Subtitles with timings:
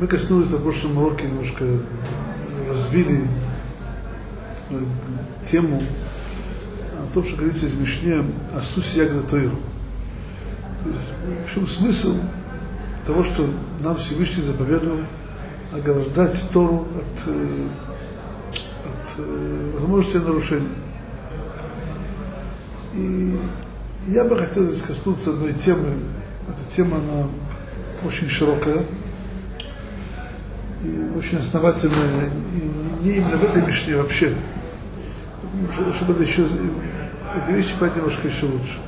[0.00, 1.64] мы коснулись на прошлом уроке, немножко
[2.68, 3.24] развили
[4.70, 4.80] э,
[5.44, 5.82] тему
[6.92, 8.24] о том, что говорится из Мишне
[8.54, 9.56] о Сусе Ягна Тойру.
[11.46, 12.16] В чем смысл
[13.06, 13.48] того, что
[13.80, 15.00] нам Всевышний заповедовал
[15.72, 17.66] ограждать Тору от, э,
[18.84, 20.68] от э, возможности нарушений.
[22.94, 23.38] И
[24.08, 25.88] я бы хотел здесь коснуться одной темы.
[26.46, 27.26] Эта тема, она
[28.04, 28.84] очень широкая
[31.16, 34.34] очень основательная, и не именно в этой мишне вообще.
[35.94, 38.78] Чтобы это еще, эти вещи понять немножко еще лучше.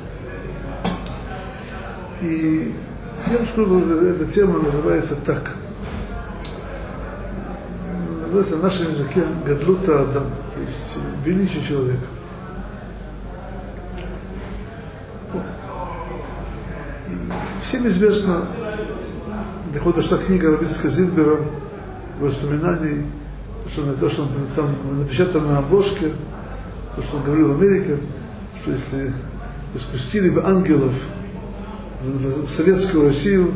[2.21, 2.75] И
[3.31, 5.53] я бы сказал, эта тема называется так.
[8.21, 12.07] Называется в нашем языке Гадлута Адам, то есть величие человека.
[17.63, 18.47] Всем известно,
[19.73, 21.39] так дошла книга Рабицка Зильбера
[22.21, 23.07] воспоминаний,
[23.65, 26.13] то, что, то, что он там напечатано на обложке,
[26.95, 27.99] то, что он говорил в Америке,
[28.63, 29.13] что если
[29.75, 30.93] спустили бы ангелов
[32.03, 33.53] в, в советскую Россию,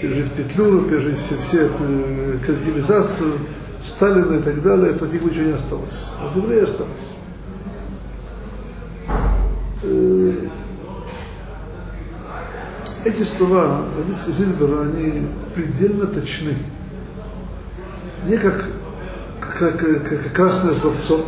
[0.00, 3.32] пережить Петлюру, пережить все, все э, коллективизацию,
[3.86, 6.06] Сталина и так далее, от них ничего не осталось.
[6.22, 6.92] От евреев осталось.
[9.82, 10.32] Э,
[13.04, 16.54] эти слова Равицкого Зильбера, они предельно точны.
[18.28, 18.62] Не как,
[19.40, 21.24] как, как, как красное словцо,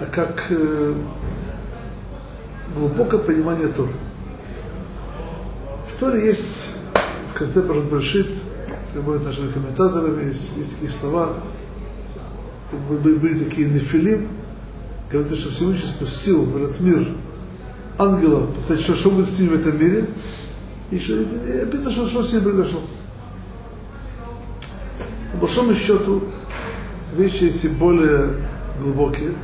[0.00, 0.94] а как э,
[2.74, 3.92] глубокое понимание Торы.
[5.86, 6.70] В Торе есть
[7.30, 8.28] в конце Парадбрашит,
[8.94, 11.34] приводят нашими комментаторами, есть, есть такие слова,
[12.88, 14.28] были такие нефилим,
[15.12, 17.08] говорится, что Всевышний спустил в этот мир
[17.98, 20.06] ангела, посмотреть, что, что будет с ним в этом мире,
[20.90, 22.80] и что, это, что, что с ним произошло.
[25.36, 26.22] По большому счету,
[27.14, 28.30] вещи эти более
[28.80, 29.34] глубокие.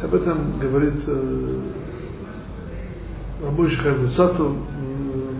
[0.00, 1.60] Об этом говорит э,
[3.42, 4.56] рабочий Хайбуцату,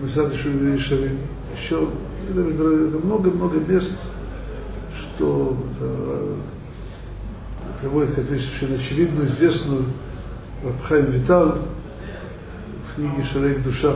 [0.01, 1.19] Месат еще Шарим.
[1.57, 1.87] Еще
[2.29, 4.07] это, много-много мест,
[4.99, 6.25] что это,
[7.79, 9.85] приводит как вещь совершенно очевидную, известную
[10.65, 11.59] Рабхайм Витал
[12.91, 13.95] в книге Шарейк Душа.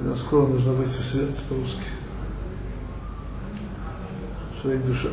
[0.00, 2.01] Она скоро должна выйти в свет по-русски.
[4.62, 5.08] Шарейк Душа.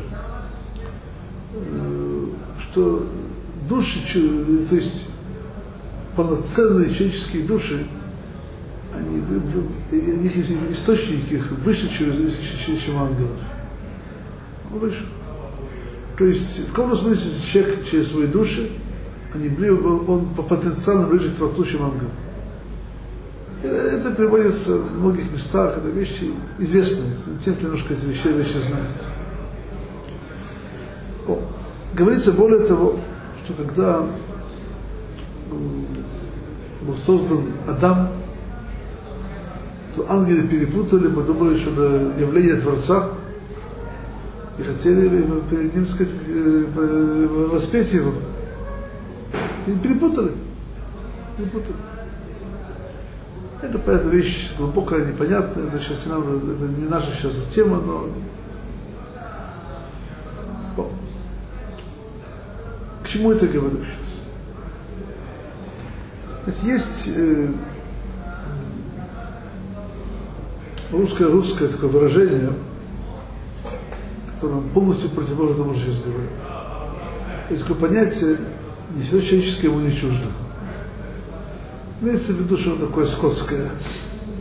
[2.70, 3.06] Что
[3.68, 4.00] души,
[4.68, 5.10] то есть
[6.14, 7.86] полноценные человеческие души,
[8.94, 12.12] они, у них есть источники их выше, чем,
[12.78, 13.38] чем ангелов.
[14.70, 15.04] Выше.
[16.16, 18.70] То есть, в каком смысле человек через свои души,
[19.34, 22.08] они были, он по потенциалу ближе к Творцу, чем ангел.
[23.62, 27.12] Это приводится в многих местах, это вещи известные,
[27.44, 28.86] тем, кто немножко эти вещи, вещи знает.
[31.30, 31.38] О,
[31.94, 32.96] говорится более того,
[33.44, 34.06] что когда
[36.82, 38.08] был создан Адам,
[39.94, 43.10] то ангелы перепутали, подумали, что это явление Творца,
[44.58, 46.14] и хотели перед ним сказать,
[47.52, 48.12] воспеть его.
[49.66, 50.32] И перепутали.
[51.36, 51.76] Перепутали.
[53.62, 58.08] Это, это вещь глубокая, непонятная, это, сейчас не, надо, это не наша сейчас тема, но
[63.10, 63.78] к чему это говорю?
[66.46, 67.48] Это есть э,
[70.92, 72.52] русское русское такое выражение,
[74.32, 76.28] которое полностью противоположно тому, что сейчас говорю.
[77.50, 78.36] Есть такое понятие,
[78.94, 80.28] не все человеческое ему не чуждо.
[82.00, 83.70] Имеется в виду, что такое скотское,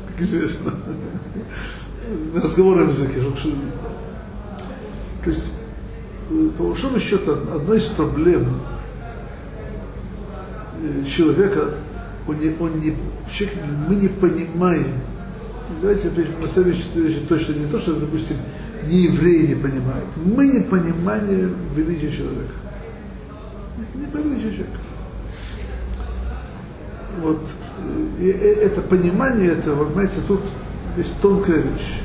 [0.09, 0.73] как известно.
[2.35, 3.19] На разговорном языке.
[5.23, 5.53] То есть,
[6.57, 8.61] по большому счету, одной из проблем
[11.07, 11.73] человека,
[12.27, 12.95] он не, он не,
[13.31, 13.57] человек,
[13.87, 14.93] мы не понимаем,
[15.81, 16.11] давайте
[16.47, 18.37] сами вещи точно не то, что, допустим,
[18.87, 20.05] не евреи не понимают.
[20.15, 22.53] Мы не понимаем величия человека.
[23.77, 24.79] Не, не понимаем человека
[27.21, 27.39] вот
[28.19, 30.41] и это понимание этого, понимаете, тут
[30.97, 32.01] есть тонкая вещь.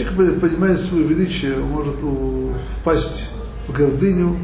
[0.00, 1.96] Человек понимает свое величие, он может
[2.78, 3.28] впасть
[3.68, 4.38] в гордыню.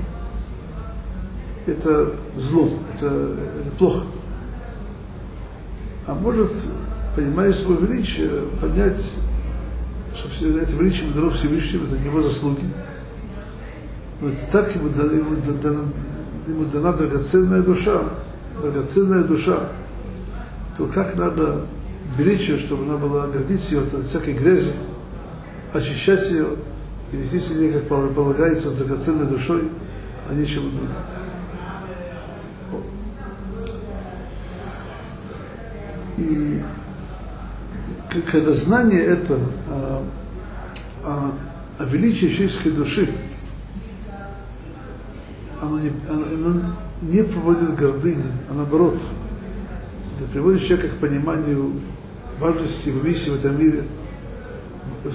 [1.64, 4.04] Это зло, это, это плохо.
[6.06, 6.52] А может,
[7.14, 8.28] понимая свое величие,
[8.60, 9.18] понять,
[10.14, 12.64] что все это величие дано Всевышнего, это его заслуги.
[14.20, 15.84] Но это так ему, ему дано,
[16.46, 18.02] ему дана драгоценная душа,
[18.60, 19.70] драгоценная душа,
[20.76, 21.62] то как надо
[22.18, 24.72] беречь ее, чтобы она была, гордить ее от всякой грязи,
[25.72, 26.48] очищать ее
[27.12, 29.68] и вести себя, как полагается, с драгоценной душой,
[30.28, 30.90] а не чем другим.
[36.18, 36.62] И
[38.30, 40.04] когда знание это а,
[41.04, 41.32] а,
[41.78, 43.08] о величии человеческой души,
[45.60, 48.98] оно не, оно не проводит гордыни, а наоборот,
[50.18, 51.72] это приводит человека к пониманию
[52.40, 53.84] важности миссии в этом мире,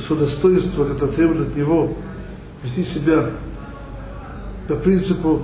[0.05, 1.95] свое достоинство, которое требует от него
[2.63, 3.25] вести себя
[4.67, 5.41] по принципу,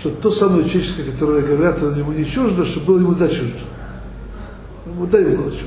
[0.00, 3.60] что то самое человеческое, которое говорят, оно ему не чуждо, чтобы было ему да чуждо.
[4.84, 5.66] Ему да ему было чуждо.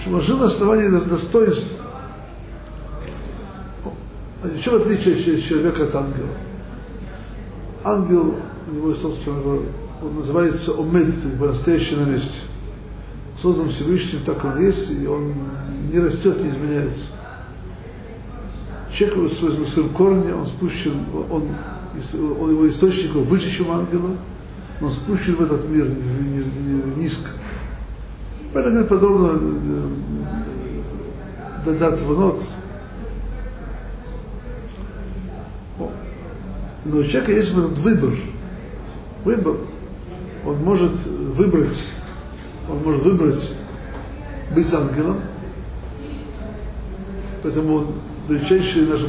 [0.00, 1.78] Чтобы он жил на основании достоинства.
[4.42, 6.28] В чем отличие человека от ангела?
[7.82, 8.34] Ангел,
[8.68, 9.40] у него, собственно,
[10.02, 12.40] он называется омед, настоящий на месте.
[13.40, 15.34] Создан Всевышним, так он есть, и он
[15.92, 17.10] не растет, не изменяется.
[18.92, 20.92] Человек в своем, корне, он спущен,
[21.30, 21.48] он,
[22.40, 24.16] он его источник выше, чем ангела,
[24.80, 25.88] он спущен в этот мир
[26.96, 27.30] низко.
[28.52, 29.40] Поэтому подробно
[31.64, 32.40] дадат внот.
[36.84, 38.10] Но у человека есть этот выбор.
[39.24, 39.56] Выбор.
[40.44, 41.90] Он может выбрать,
[42.68, 43.54] он может выбрать
[44.54, 45.16] быть ангелом,
[47.44, 47.86] поэтому он
[48.28, 49.06] величайшие наши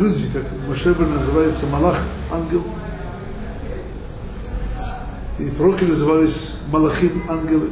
[0.00, 1.98] люди, как Машебер называется Малах,
[2.32, 2.62] ангел.
[5.38, 7.68] И пророки назывались Малахим, ангелы.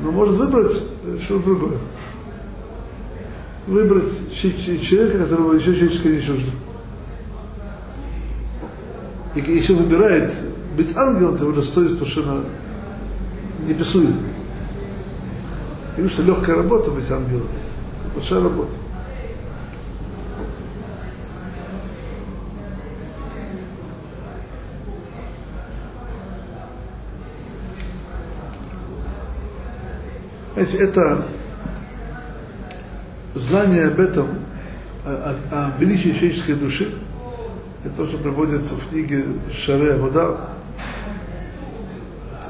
[0.00, 0.72] Но может выбрать
[1.22, 1.78] что-то другое.
[3.68, 6.50] Выбрать человека, которого еще человеческое не чуждо.
[9.36, 10.34] И если выбирает
[10.76, 12.44] быть ангелом, то его достоинство совершенно
[13.66, 14.16] неписуемо.
[15.90, 17.46] Потому что легкая работа быть ангелом.
[18.14, 18.72] Большая работа.
[30.52, 31.26] Знаете, это
[33.34, 34.28] знание об этом,
[35.04, 36.92] о, о, о величии человеческой души,
[37.84, 40.50] это то, что приводится в книге Шаре Вода.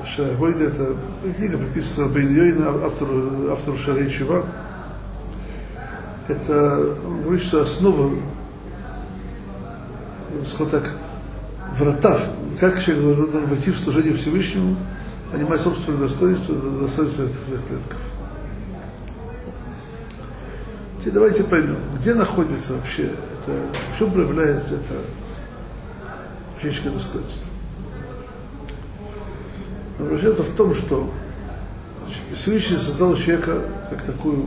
[0.05, 0.97] Шаре Вода, это
[1.37, 4.45] книга, приписана Бен автору, автору Шаре Чува
[6.29, 8.13] это, говорит, что основа,
[10.47, 10.91] скажем так,
[11.79, 12.21] врата,
[12.61, 14.77] как человек должен войти в служение Всевышнему,
[15.33, 17.99] понимать собственное достоинство, достоинство своих предков.
[20.99, 23.59] Теперь давайте поймем, где находится вообще это,
[23.95, 25.01] в чем проявляется это
[26.61, 27.49] человеческое достоинство.
[29.99, 31.11] Обращается в том, что
[32.35, 34.47] Всевышний создал человека как такую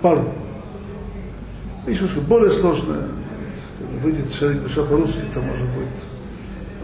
[0.00, 0.32] пару,
[1.86, 3.08] немножко более сложное.
[4.02, 5.88] Выйдет человек душа по-русски, то может быть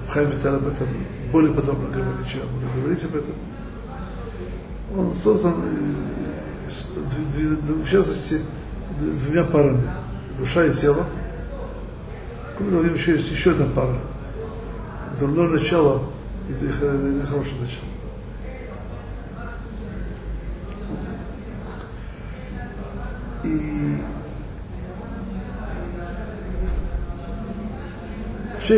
[0.05, 0.89] Абхайм Виталь об этом
[1.33, 3.35] более подробно говорить, чем буду говорить об этом.
[4.97, 5.55] Он создан,
[6.67, 8.41] в частности,
[8.99, 9.89] двумя парами.
[10.39, 11.07] Душа и тело.
[12.57, 13.99] Кроме того, еще есть еще одна пара.
[15.21, 16.03] Дурное начало
[16.49, 16.53] и
[17.27, 18.00] хорошее начало.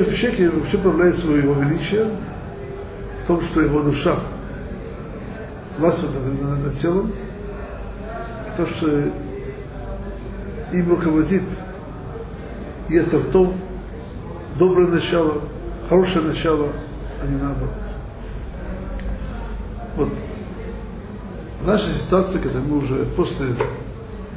[0.00, 2.06] В человеке вообще проявляет свое его величие
[3.22, 4.16] в том, что его душа
[5.78, 7.12] властвует над, над телом,
[8.46, 9.12] и то, что
[10.72, 11.42] им руководит
[12.88, 13.48] Ецартов,
[14.58, 15.42] доброе начало,
[15.88, 16.68] хорошее начало,
[17.22, 17.70] а не наоборот.
[19.96, 20.12] Вот.
[21.60, 23.48] В нашей ситуации, когда мы уже после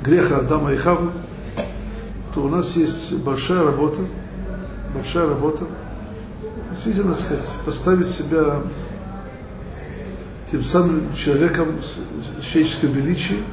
[0.04, 1.12] греха Адама и Хавы,
[2.34, 4.02] то у нас есть большая работа–
[4.96, 5.66] большая работа.
[6.72, 8.62] Действительно, сказать, поставить себя
[10.50, 13.44] тем самым человеком с человеческим величием,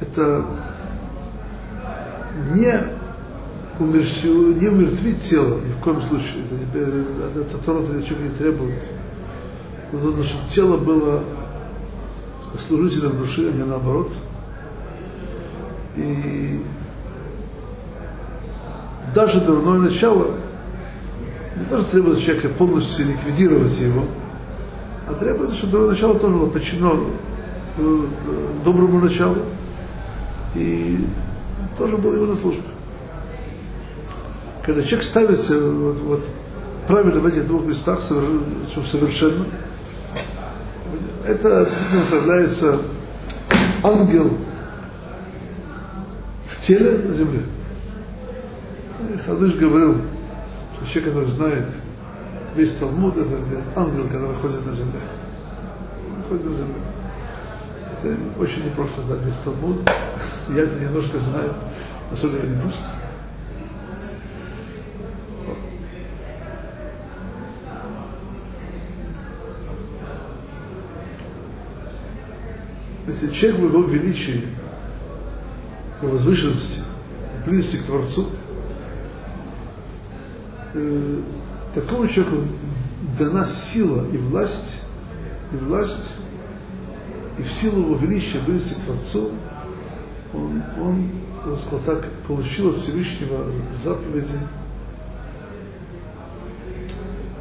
[0.00, 0.44] это
[2.54, 2.72] не,
[3.78, 4.22] умерщ...
[4.24, 6.44] не умертвить тело ни в коем случае.
[6.74, 8.82] Это, это Тора для человека не требует.
[9.92, 11.22] Но нужно, чтобы тело было
[12.58, 14.12] служителем души, а не наоборот.
[15.96, 16.62] И
[19.14, 20.34] даже дурное начало
[21.56, 24.04] не тоже требует человека полностью ликвидировать его,
[25.06, 27.04] а требует, чтобы дурное начало тоже было подчинено
[27.76, 28.02] э,
[28.64, 29.36] доброму началу
[30.54, 31.04] и
[31.76, 32.62] тоже было его на службе.
[34.64, 36.26] Когда человек ставится вот, вот
[36.86, 39.44] правильно в этих двух местах совершенно,
[41.26, 42.78] это действительно появляется
[43.82, 44.30] ангел
[46.46, 47.40] в теле на земле.
[49.18, 49.96] Хадыш говорил,
[50.76, 51.72] что человек, который знает
[52.54, 53.36] весь Талмуд, это
[53.74, 55.00] ангел, который ходит на земле.
[56.28, 56.74] Ходит на земле.
[58.02, 59.78] Это очень непросто знать весь Талмуд.
[60.48, 61.54] Я это немножко знаю,
[62.12, 62.84] особенно не просто.
[73.08, 74.46] Если человек в его величии,
[76.00, 76.82] в возвышенности,
[77.42, 78.28] в близости к Творцу,
[80.74, 81.20] э,
[81.74, 82.44] такому человеку
[83.18, 84.82] дана сила и власть,
[85.52, 86.14] и власть,
[87.38, 89.30] и в силу его величия, близости к Творцу,
[90.34, 91.08] он, он
[91.44, 93.46] так сказать так, получил от Всевышнего
[93.82, 94.38] заповеди,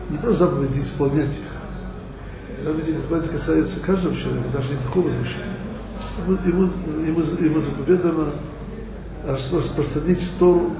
[0.09, 2.63] не просто заповеди исполнять их.
[2.63, 5.55] Заповеди, заповеди касаются каждого человека, даже не такого возвышения.
[6.45, 6.69] Ему,
[7.05, 8.31] ему, ему заповедано
[9.25, 10.71] распространить Тору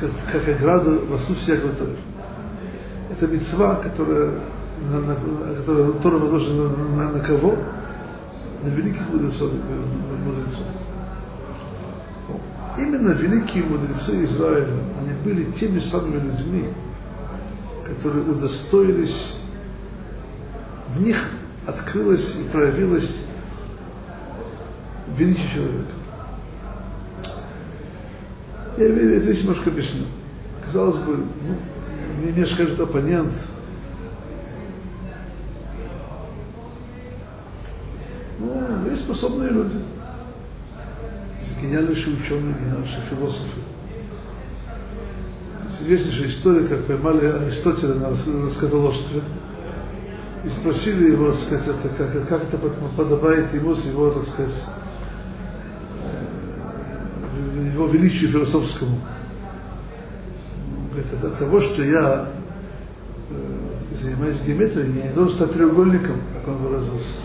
[0.00, 1.92] как, как ограду во всякого Торы.
[3.10, 4.32] Это мецва, которая,
[4.90, 5.14] на, на,
[5.56, 7.56] которая Тора возложена на, на, на кого?
[8.62, 9.50] На великих мудрецов.
[10.24, 10.66] мудрецов.
[12.78, 16.68] Именно великие мудрецы Израиля, они были теми самыми людьми,
[17.86, 19.36] которые удостоились,
[20.94, 21.18] в них
[21.66, 23.24] открылось и проявилось
[25.16, 26.01] величие человека.
[28.82, 30.02] Я это немножко объясню.
[30.64, 31.56] Казалось бы, ну,
[32.20, 33.32] мне, мне скажет оппонент,
[38.40, 39.76] ну, есть способные люди.
[41.42, 43.60] Есть гениальнейшие ученые, гениальнейшие философы.
[45.80, 49.20] Известнейшая история, как поймали Аристотеля на скотоложстве.
[50.44, 52.58] И спросили его, так сказать, это, как, как это
[52.96, 54.64] подобает ему с его, так сказать,
[57.72, 58.98] его величию философскому.
[60.90, 62.28] Говорит, от того, что я
[63.30, 67.18] э, занимаюсь геометрией, я не должен стать треугольником, как он выразился.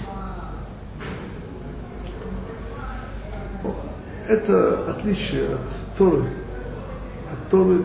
[4.28, 6.24] Это отличие от Торы,
[7.32, 7.82] от Торы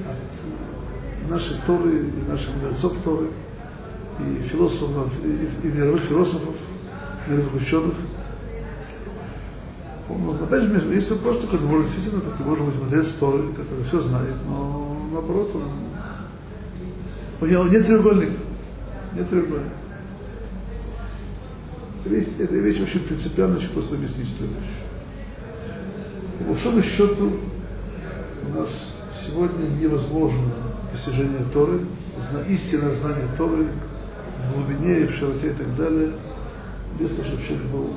[0.00, 3.28] от нашей Торы и наших мудрецов Торы,
[4.18, 6.54] и философов, и, и мировых философов,
[7.28, 7.94] мировых ученых–
[10.08, 14.00] ну, опять же, есть вопрос ну, может, действительно таки может быть мудрец Торы, который все
[14.00, 15.62] знает, но наоборот, он,
[17.40, 18.32] у него нет треугольника.
[19.14, 19.70] Нет треугольника.
[22.04, 24.48] Вещь, эта вещь очень принципиально, очень просто эту вещь.
[26.38, 27.32] По большому счету,
[28.46, 30.52] у нас сегодня невозможно
[30.92, 31.80] постижение Торы,
[32.48, 33.68] истинное знание Торы
[34.48, 36.12] в глубине в широте и так далее,
[36.98, 37.90] без того, чтобы человек был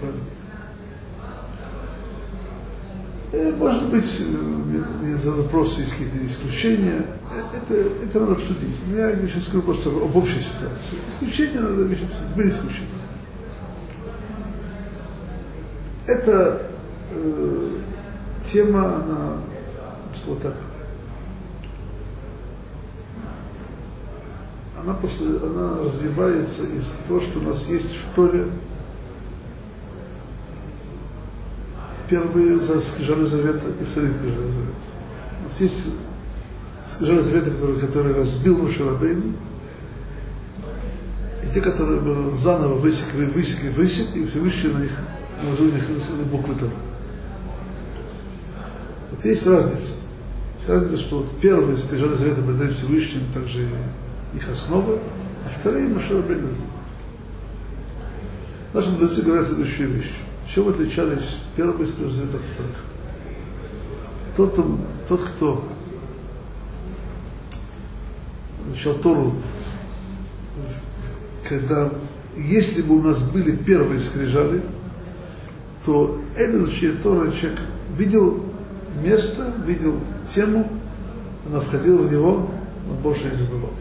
[0.00, 0.36] праведник.
[3.32, 4.22] Э, может быть,
[5.02, 7.06] мне за вопросы есть какие-то исключения.
[7.32, 8.76] Э, это, это надо обсудить.
[8.94, 10.98] Я сейчас скажу просто об общей ситуации.
[11.08, 12.36] Исключения надо обсудить.
[12.36, 12.88] Были исключения.
[16.06, 16.62] Это
[17.10, 17.70] э,
[18.50, 19.32] тема, она,
[20.26, 20.54] вот так,
[24.86, 28.46] она, после, она развивается из того, что у нас есть в Торе
[32.08, 34.78] первые скрижали завета и вторые скрижали завета.
[35.40, 35.96] У нас есть
[36.84, 39.34] скрижали завета, который, который разбил Мушарабейн,
[41.42, 44.92] и те, которые заново высекли, высекли, высекли, и Всевышний на них
[45.42, 46.70] наложил на них буквы Тора.
[49.10, 49.94] Вот есть разница.
[50.58, 53.68] Есть разница, что вот первые скрижали завета предают Всевышним, также
[54.34, 54.98] их основа,
[55.44, 56.48] а вторые Машер Бейн
[58.72, 60.12] Наши мудрецы говорят следующую вещь.
[60.52, 62.76] Чем отличались первые скрижали от вторых?
[64.36, 64.54] Тот,
[65.08, 65.66] тот, кто
[68.68, 69.34] начал Тору,
[71.48, 71.90] когда,
[72.36, 74.62] если бы у нас были первые скрижали,
[75.84, 77.60] то это изучение Тора человек
[77.96, 78.44] видел
[79.02, 80.68] место, видел тему,
[81.46, 82.50] она входила в него,
[82.90, 83.72] он больше не забывал.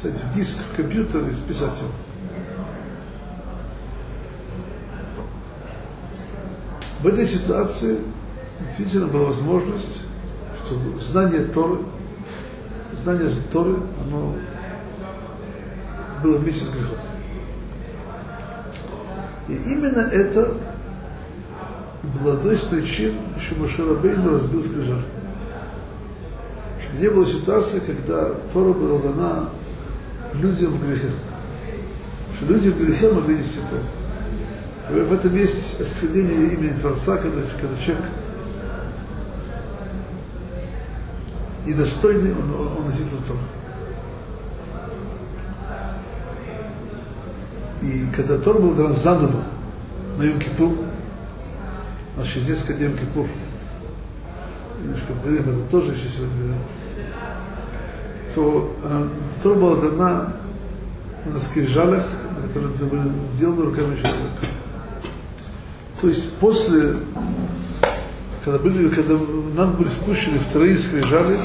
[0.00, 1.90] Кстати, в диск в компьютер и списать его.
[7.02, 7.98] В этой ситуации
[8.60, 10.00] действительно была возможность,
[10.64, 11.80] чтобы знание Торы,
[12.94, 13.76] знание Торы,
[14.06, 14.36] оно
[16.22, 16.96] было вместе с грехом.
[19.48, 20.54] И именно это
[22.22, 25.04] была одной из причин, почему Шарабейну разбил скрижаль.
[26.82, 29.50] Чтобы не было ситуации, когда Тора была дана
[30.34, 31.08] людям в грехе.
[32.36, 35.04] Что люди в грехе могли нести Тору.
[35.06, 38.04] В этом есть осквернение имени Творца, когда, когда человек
[41.66, 43.38] недостойный, он, он, он носитель Торы.
[47.82, 49.42] И когда Тор был дан заново
[50.18, 50.86] на Йом-Кипур,
[52.16, 53.28] нас через несколько дней Йом-Кипур,
[54.82, 56.56] немножко поговорим об этом тоже еще сегодня,
[58.34, 58.76] то
[59.40, 60.32] э, Тор была дана
[61.26, 62.04] на скрижалях,
[62.42, 64.46] которые были сделаны руками человека.
[66.00, 66.96] То есть после,
[68.44, 69.18] когда, были, когда
[69.54, 71.36] нам были спущены вторые скрижали,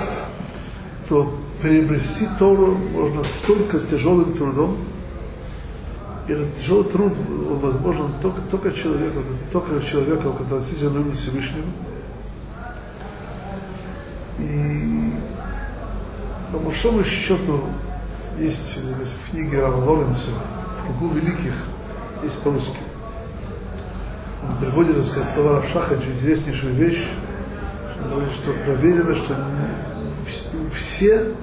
[1.10, 4.78] то приобрести Тору можно только тяжелым трудом,
[6.28, 7.14] и этот тяжелый труд
[7.62, 9.20] возможен только, только человеку,
[9.52, 11.66] только человеку, который действительно любит Всевышнего.
[14.40, 14.95] И
[16.56, 17.66] по большому счету
[18.38, 20.32] есть в книге Рава Лоренца
[20.80, 21.54] в кругу великих,
[22.24, 22.78] есть по-русски.
[24.42, 27.04] Он приводит, так сказать, слова Равшаха, очень интереснейшую вещь,
[27.92, 29.36] что говорит, что проверено, что
[30.74, 31.34] все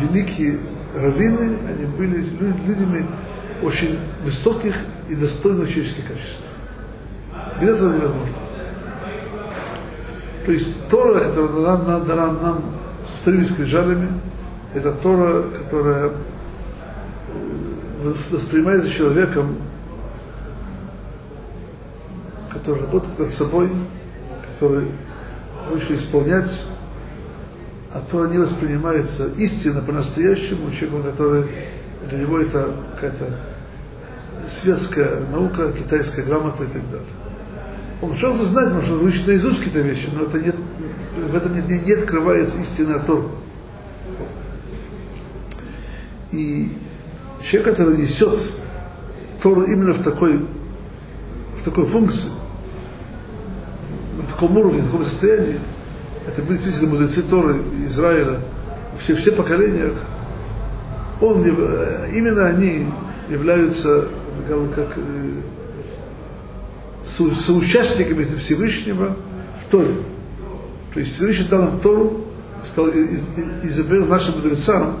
[0.00, 0.58] великие
[0.92, 3.06] раввины, они были людьми
[3.62, 4.74] очень высоких
[5.08, 6.42] и достойных человеческих качеств.
[7.60, 8.34] Без этого невозможно.
[10.44, 14.08] То есть Тора, которая дана, дана нам с вторыми скрижалями,
[14.74, 16.10] это Тора, которая
[18.02, 19.56] э, воспринимается человеком,
[22.50, 23.70] который работает над собой,
[24.58, 24.88] который
[25.68, 26.64] хочет исполнять
[27.94, 31.44] а то не воспринимается истинно по-настоящему человеком, который
[32.10, 33.38] для него это какая-то
[34.48, 37.06] светская наука, китайская грамота и так далее.
[38.02, 40.56] Он что-то знать, может выучить наизусть какие-то вещи, но это нет,
[41.34, 43.28] в этом не, не открывается истинная Тор.
[46.30, 46.70] И
[47.42, 48.38] человек, который несет
[49.42, 50.38] Тору именно в такой,
[51.58, 52.30] в такой функции,
[54.16, 55.58] на таком уровне, в таком состоянии,
[56.24, 57.56] это были действительно мудрецы Торы
[57.88, 58.38] Израиля,
[59.00, 59.94] все, все поколениях,
[61.20, 62.86] он, именно они
[63.28, 64.06] являются
[64.48, 65.40] как, как э,
[67.04, 69.16] со, соучастниками Всевышнего
[69.66, 69.94] в Торе.
[70.94, 72.24] То есть Всевышний дал нам Тору,
[72.64, 72.90] сказал,
[73.62, 74.96] изобрел нашим мудрецам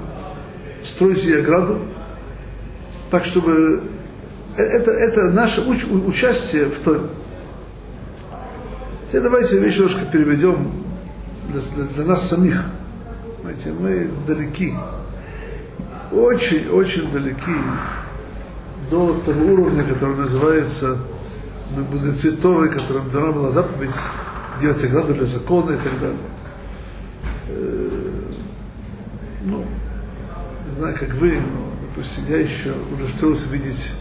[0.82, 1.78] строить себе ограду,
[3.10, 3.84] так чтобы
[4.56, 7.02] э, это, это наше уч, участие в Торе.
[9.06, 10.72] Теперь давайте вещь немножко переведем
[11.50, 12.64] для, для нас самих.
[13.42, 14.74] Знаете, мы далеки,
[16.10, 17.54] очень-очень далеки
[18.90, 20.98] до того уровня, который называется
[21.76, 23.90] мы мудрецы Торы, которым дана была заповедь
[24.60, 26.18] делать ограду для закона и так далее.
[27.48, 27.90] Э,
[29.44, 29.64] ну,
[30.66, 33.92] не знаю, как вы, но, допустим, я еще удостоился видеть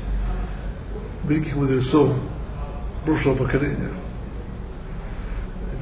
[1.28, 2.14] великих мудрецов
[3.06, 3.90] прошлого поколения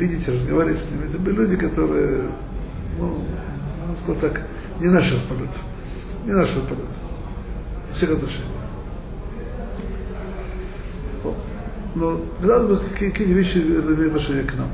[0.02, 1.08] видеть, разговаривать с ними.
[1.08, 2.30] Это были люди, которые,
[2.98, 3.24] ну,
[4.08, 4.42] вот так,
[4.80, 5.58] не нашего полета.
[6.26, 6.88] Не нашего полета.
[7.94, 8.61] Всех отношений.
[11.96, 14.70] Но когда какие-то вещи имеют отношение к нам.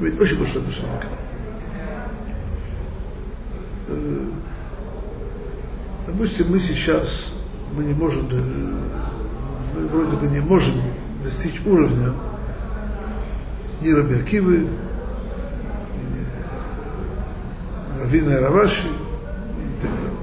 [0.00, 1.12] Имеет очень большое отношение к нам.
[3.88, 4.26] Э,
[6.06, 7.34] допустим, мы сейчас,
[7.76, 8.80] мы не можем, э,
[9.74, 10.74] мы вроде бы не можем
[11.22, 12.14] достичь уровня,
[13.82, 14.68] ни Раби Акивы,
[18.00, 20.16] Равина Раваши и так далее.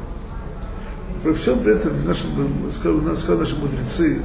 [1.24, 2.26] При всем при этом наши,
[2.72, 4.22] сказали, наши мудрецы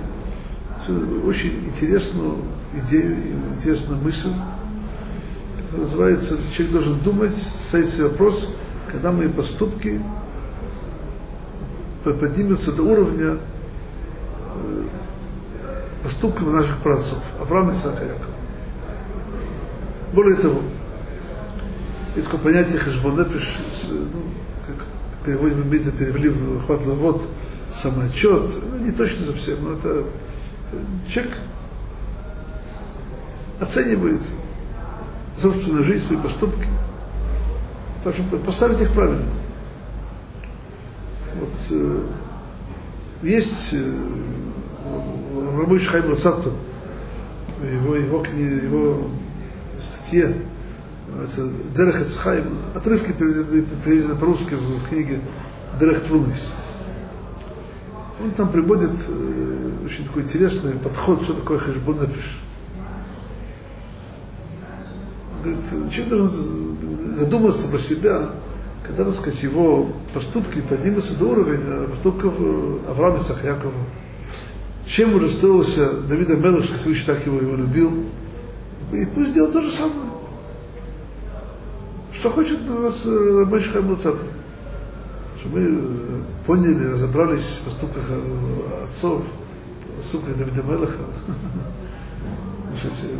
[0.88, 2.36] очень интересную
[2.74, 3.16] идею,
[3.54, 4.32] интересную мысль,
[5.56, 8.54] которая называется, человек должен думать, ставить себе вопрос,
[8.90, 10.00] когда мои поступки
[12.04, 13.38] поднимутся до уровня
[14.56, 14.84] э,
[16.02, 18.34] поступков наших праотцов, Авраама и Якова.
[20.12, 20.60] Более того,
[22.14, 23.56] есть такое понятие хешбонепиш,
[23.90, 24.22] ну,
[24.66, 24.86] как
[25.24, 27.22] переводим это перевели в хват вот
[27.74, 30.04] самоотчет, ну, не точно совсем, но это
[31.08, 31.34] человек
[33.60, 34.32] оценивается
[35.36, 36.66] собственную жизнь, свои поступки,
[38.02, 39.26] так что поставить их правильно.
[41.34, 42.00] Вот, э,
[43.22, 43.92] есть э,
[45.58, 46.52] рабочий Хайм Лацату,
[47.62, 49.10] его, его, его
[49.82, 50.34] статье,
[51.76, 55.20] Дерех Эцхайм, отрывки переведены по-русски в книге
[55.78, 56.52] Дерех Твунис.
[58.20, 62.38] Он там приводит э, очень такой интересный подход, что такое хэшбон напиш.
[65.42, 68.30] Говорит, человек должен задуматься про себя,
[68.86, 73.72] когда, так сказать, его поступки поднимутся до уровня поступков э, Авраама Сахякова.
[74.86, 78.04] Чем удостоился Давида Мелыш, что Всевышний так его, его любил.
[78.92, 80.08] И пусть делает то же самое.
[82.12, 84.16] Что хочет на нас Рабочий Хамуцат.
[85.40, 91.02] Чтобы мы э, поняли, разобрались в поступках э, отцов, в поступках Давида Мелаха.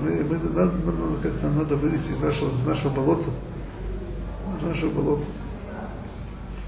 [0.03, 3.31] Мы, мы, нам, нам как-то надо вылезти из нашего, из нашего болота.
[4.59, 5.25] Из нашего болота.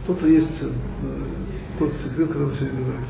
[0.04, 0.66] Кто-то есть э,
[1.78, 3.08] тот секрет, который сегодня говорит.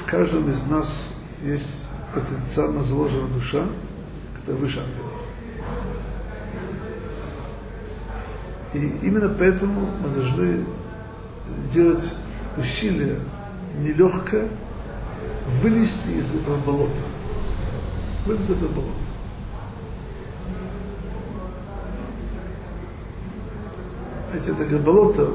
[0.00, 1.10] В каждом из нас
[1.42, 1.84] есть
[2.14, 3.66] потенциально заложена душа,
[4.40, 5.12] которая выше ангелов.
[8.72, 10.64] И именно поэтому мы должны
[11.72, 12.16] делать
[12.56, 13.18] усилия
[13.78, 14.48] нелегкое
[15.62, 16.92] вылезти из этого болота.
[18.24, 19.06] Вылезти из этого болота.
[24.30, 25.30] Знаете, это болото,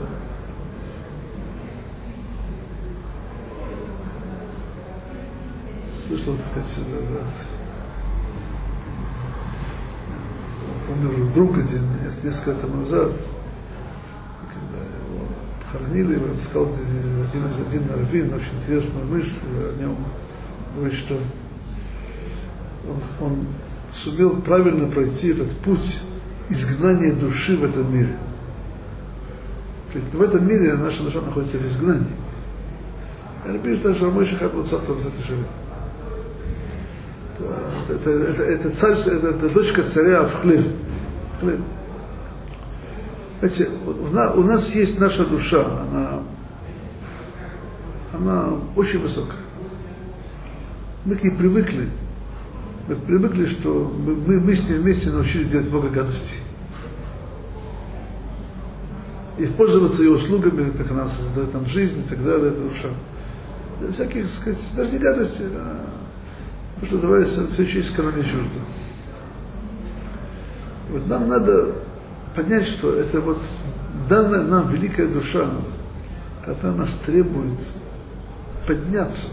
[6.08, 6.80] слышал, так сказать,
[10.89, 11.82] умер друг один
[12.24, 13.12] несколько лет тому назад,
[15.91, 19.95] похоронили, я сказал один из один раввин, очень интересную мысль о нем,
[20.75, 21.19] говорит, что
[22.88, 23.47] он, он
[23.91, 25.99] сумел правильно пройти этот путь
[26.49, 28.15] изгнания души в этом мире.
[30.13, 32.08] В этом мире наша душа находится в изгнании.
[33.45, 33.58] Это
[37.89, 40.62] это, это, это, царь, это, это дочка царя в хлеб.
[41.39, 41.60] хлеб.
[43.41, 43.69] Знаете,
[44.36, 46.23] у нас есть наша душа, она,
[48.13, 49.39] она очень высокая.
[51.06, 51.89] Мы к ней привыкли.
[52.88, 56.38] Мы привыкли, что мы, мы с ней вместе научились делать много гадостей.
[59.39, 62.89] И пользоваться ее услугами, так она создает нам жизнь и так далее, это душа.
[63.91, 65.84] Всяких, сказать, даже не гадости, а
[66.80, 68.60] то, что называется, все нам не чуждо.
[70.91, 71.73] Вот нам надо
[72.35, 73.41] понять, что это вот
[74.09, 75.49] данная нам великая душа,
[76.45, 77.59] она нас требует
[78.67, 79.29] подняться,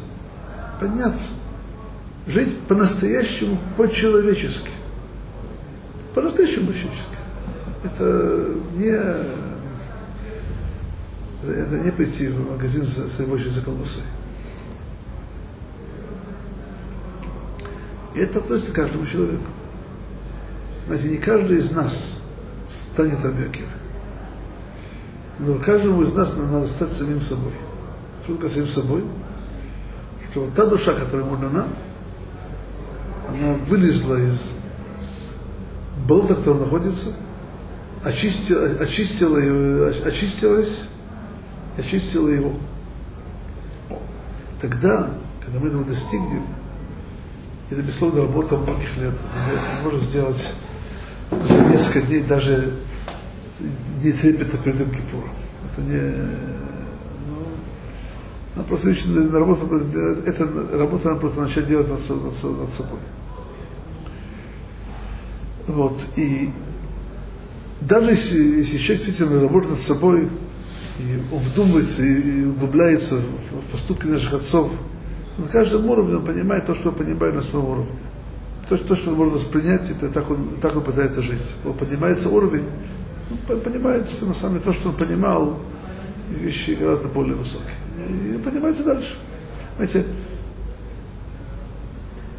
[0.81, 1.31] подняться,
[2.27, 4.71] жить по-настоящему по-человечески.
[6.15, 7.17] По-настоящему по-человечески.
[7.85, 9.39] Это не
[11.45, 14.03] это не пойти в магазин за, за, за колбасой.
[18.17, 19.45] И это относится к каждому человеку.
[20.87, 22.21] Знаете, не каждый из нас
[22.99, 23.69] станет Рабиакива.
[25.39, 27.53] Но каждому из нас надо стать самим собой.
[28.25, 29.05] Что такое самим собой?
[30.33, 31.69] Что та душа, которая ему дана,
[33.29, 34.51] она вылезла из
[36.09, 37.11] болота, в котором находится,
[38.03, 39.39] очистила, очистила
[40.05, 40.89] очистилась,
[41.77, 42.55] очистила его.
[44.61, 45.11] Тогда,
[45.45, 46.43] когда мы этого достигнем,
[47.71, 49.15] это, безусловно, работа многих лет.
[49.15, 50.53] Это можно сделать
[51.31, 52.73] за несколько дней, даже
[54.03, 55.31] не трепета перед Йом Кипуром.
[55.65, 56.01] Это не...
[57.29, 57.37] Ну,
[58.57, 59.67] надо просто на работу,
[60.27, 62.99] это работа надо просто начать делать над, над, над собой.
[65.67, 66.51] Вот, и
[67.81, 70.29] даже если, если человек действительно работает над собой,
[70.99, 74.73] и он вдумывается и углубляется в поступки наших отцов,
[75.37, 77.93] на каждом уровне он понимает то, что он понимает на своем уровне.
[78.69, 81.55] То, то что он может воспринять, это так он, так он пытается жить.
[81.65, 82.65] Он поднимается уровень,
[83.31, 85.59] он понимает, что на самом деле то, что он понимал,
[86.31, 87.69] вещи гораздо более высокие.
[88.09, 89.17] И поднимается дальше.
[89.77, 90.05] Знаете,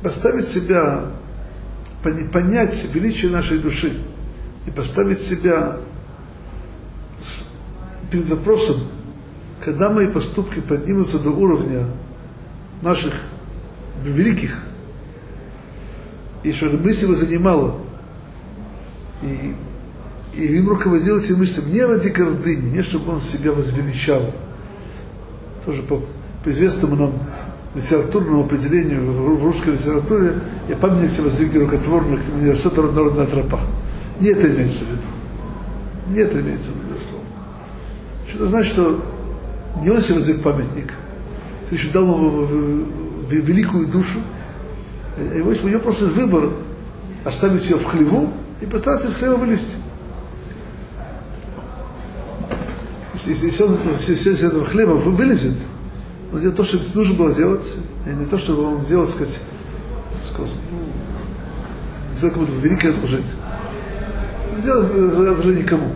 [0.01, 1.05] поставить себя,
[2.01, 3.93] понять величие нашей души
[4.65, 5.77] и поставить себя
[8.09, 8.77] перед вопросом,
[9.63, 11.85] когда мои поступки поднимутся до уровня
[12.81, 13.13] наших
[14.03, 14.57] великих,
[16.43, 17.75] и что мысль его занимала,
[19.21, 19.53] и,
[20.39, 24.21] и им руководил этим мыслям не ради гордыни, не чтобы он себя возвеличал.
[25.65, 26.01] Тоже по,
[26.43, 27.13] по известному нам
[27.75, 30.35] литературному определению в, русской литературе
[30.67, 33.59] я памятник себе воздвигли рукотворных университета народная тропа.
[34.19, 36.15] Не это имеется в виду.
[36.15, 36.89] Не это имеется в виду.
[38.27, 39.03] Что это значит, что
[39.81, 40.93] не он себе воздвиг памятник,
[41.71, 42.85] еще дал ему
[43.29, 44.19] великую душу.
[45.43, 46.49] Вот у него просто выбор
[47.25, 49.75] оставить ее в хлеву и постараться из хлева вылезти.
[53.08, 55.55] Если, если он если из этого хлеба вылезет,
[56.31, 58.75] Он сделал то, что нужно было делать, и не то, что нужно было делать, и
[58.75, 59.39] не то, что он сделал, сказать,
[60.31, 63.27] сказать ну, сделал кому-то великое одолжение.
[64.55, 65.91] Не делал одолжение никому.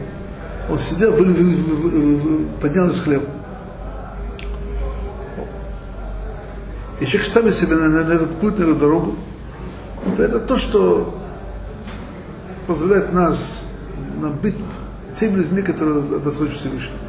[0.69, 3.25] Он себя вы, вы, вы, вы, поднял из хлеба.
[6.99, 9.15] И человек ставит себя на, на, на этот путь, на эту дорогу,
[10.15, 11.19] то это то, что
[12.65, 13.65] позволяет нас,
[14.21, 14.55] нам быть
[15.19, 17.02] теми людьми, которые отходят Всевышнему.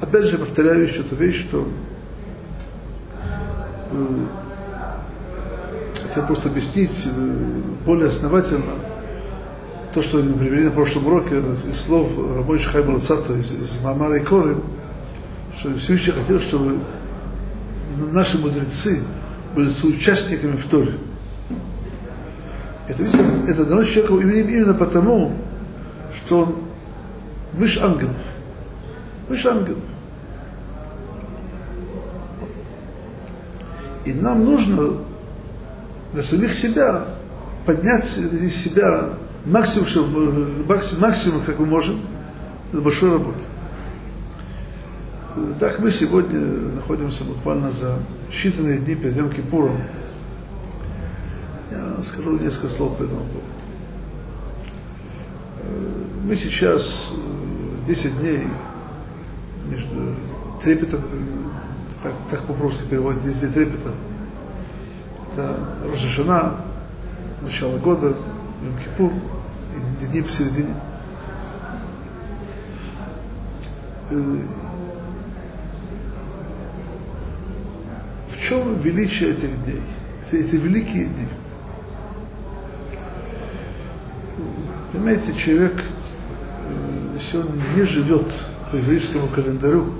[0.00, 1.68] Опять же, повторяю еще эту вещь, что
[3.92, 4.26] э,
[6.08, 7.10] хотел просто объяснить э,
[7.84, 8.72] более основательно
[9.92, 14.16] то, что мы привели на прошлом уроке из слов рабочих Хайма Луцата из, из Мамара
[14.16, 14.56] и Коры,
[15.58, 16.78] что Всевышний хотел, чтобы
[18.12, 19.02] наши мудрецы
[19.54, 20.92] были соучастниками в Торе.
[22.88, 25.32] Это, видите, это дано человеку именно, потому,
[26.16, 26.54] что он
[27.52, 28.16] выше ангелов.
[29.28, 29.82] Выше ангелов.
[34.04, 34.94] И нам нужно
[36.12, 37.04] для самих себя
[37.66, 39.10] поднять из себя
[39.44, 42.00] максимум, максимум, максимум как мы можем,
[42.72, 43.42] с большой работы.
[45.58, 46.40] Так мы сегодня
[46.74, 47.98] находимся буквально за
[48.30, 49.80] считанные дни перед Йом Кипуром.
[51.70, 53.44] Я скажу несколько слов по этому поводу.
[56.24, 57.12] Мы сейчас
[57.86, 58.46] 10 дней
[59.68, 60.14] между
[60.62, 61.00] трепетом,
[62.02, 63.92] так, так по-русски переводят, 10 дней трепета.
[65.32, 66.56] Это Рожешана,
[67.42, 68.08] начало года,
[68.62, 69.12] Йом Кипур,
[70.02, 70.74] и дни посередине
[78.30, 79.82] в чем величие этих дней?
[80.26, 81.28] Это, это великие дни.
[84.92, 85.84] Понимаете, человек,
[87.14, 88.26] если он не живет
[88.70, 89.94] по еврейскому календарю,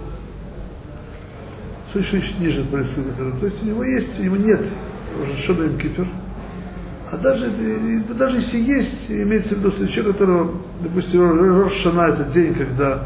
[1.92, 4.61] по еврейскому календарю, то есть у него есть, у него нет
[5.22, 6.07] уже Шона Кипер,
[7.11, 7.50] а даже,
[8.16, 13.03] даже если есть, имеется в виду, что человек, которого, допустим, Рошана это день, когда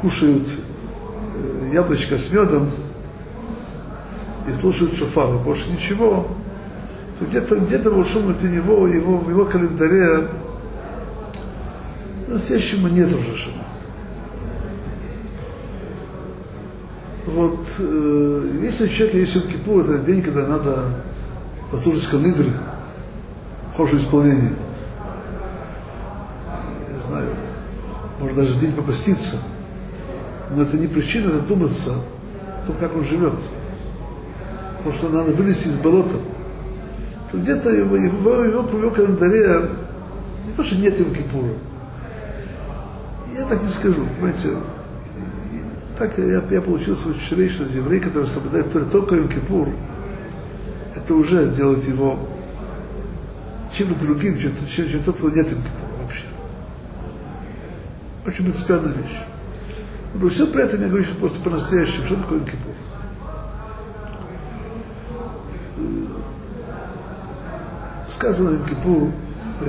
[0.00, 0.48] кушают
[1.72, 2.70] яблочко с медом,
[4.48, 6.28] и слушают шофар, больше ничего,
[7.18, 10.28] то где-то где Большому для него, его, в его календаре
[12.28, 13.64] настоящему нет уже шама.
[17.26, 20.90] Вот э, если человек, если он кипу, это день, когда надо
[21.70, 22.50] послушать калидры,
[23.72, 24.52] в хорошем исполнении.
[26.92, 27.30] Я знаю,
[28.20, 29.38] может даже день попаститься.
[30.54, 31.94] Но это не причина задуматься
[32.62, 33.34] о том, как он живет
[34.84, 36.18] потому что надо вылезти из болота.
[37.32, 39.70] Где-то его, его, его, его календаре
[40.46, 41.48] не то, что нет Йом Кипура.
[43.36, 44.50] Я так не скажу, понимаете.
[45.96, 49.68] Так я, я получил свое впечатление, что еврей, который соблюдает только Йом Кипур,
[50.94, 52.18] это уже делает его
[53.72, 56.24] чем-то другим, чем, чем, чем тот, кто нет Йом Кипура вообще.
[58.26, 59.18] Очень принципиальная вещь.
[60.14, 62.74] Но все при этом я говорю, что просто по-настоящему, что такое Кипур?
[68.24, 69.10] сказано в Кипур,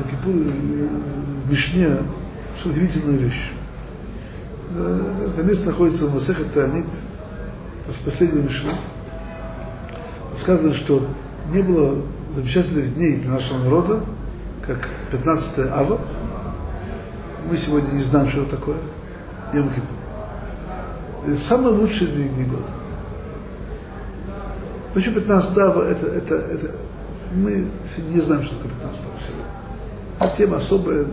[0.10, 1.98] Кипур в Мишне,
[2.58, 3.52] что удивительная вещь.
[4.72, 6.86] Это место находится в Масехе Таанит,
[8.04, 8.72] последней Мишне.
[10.42, 11.08] Сказано, что
[11.52, 12.02] не было
[12.36, 14.02] замечательных дней для нашего народа,
[14.66, 16.00] как 15 ава.
[17.50, 18.78] Мы сегодня не знаем, что это такое.
[19.54, 19.72] Йом
[21.38, 22.64] самые лучшие дни, дни года.
[24.94, 26.72] Почему 15 ава это, это, это
[27.34, 27.68] мы
[28.10, 29.46] не знаем, что такое 15 сегодня.
[30.20, 31.06] Это тема особая,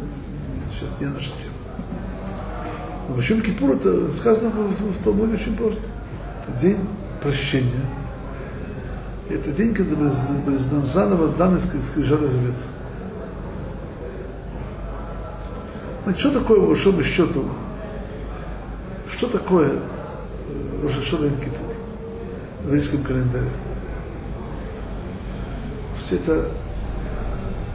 [0.72, 1.51] сейчас не наша тема.
[3.12, 5.82] Но почему Кипур это сказано в, в, в Талмуде очень просто.
[6.58, 6.78] День
[7.20, 7.84] прощения.
[9.28, 10.10] И это день, когда были,
[10.46, 12.54] были заново даны скрижали завет.
[16.04, 17.50] Значит, что такое, по большому счету,
[19.14, 19.78] что такое
[20.82, 21.74] Рошашона Кипур
[22.62, 23.50] в еврейском календаре?
[26.10, 26.50] это